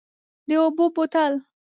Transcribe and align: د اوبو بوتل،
د 0.47 0.49
اوبو 0.61 0.85
بوتل، 0.95 1.33